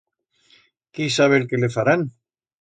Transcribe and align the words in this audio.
Quí 0.97 1.07
sabe 1.17 1.37
el 1.41 1.47
que 1.53 1.61
le 1.65 1.71
farán! 1.77 2.09